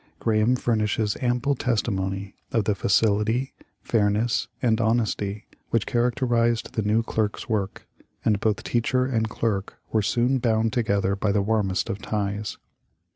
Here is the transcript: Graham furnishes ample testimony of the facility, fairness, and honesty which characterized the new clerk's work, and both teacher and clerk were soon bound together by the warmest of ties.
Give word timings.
Graham 0.19 0.55
furnishes 0.55 1.15
ample 1.21 1.53
testimony 1.53 2.33
of 2.51 2.63
the 2.63 2.73
facility, 2.73 3.53
fairness, 3.83 4.47
and 4.59 4.81
honesty 4.81 5.45
which 5.69 5.85
characterized 5.85 6.73
the 6.73 6.81
new 6.81 7.03
clerk's 7.03 7.47
work, 7.47 7.87
and 8.25 8.39
both 8.39 8.63
teacher 8.63 9.05
and 9.05 9.29
clerk 9.29 9.77
were 9.91 10.01
soon 10.01 10.39
bound 10.39 10.73
together 10.73 11.15
by 11.15 11.31
the 11.31 11.43
warmest 11.43 11.87
of 11.87 12.01
ties. 12.01 12.57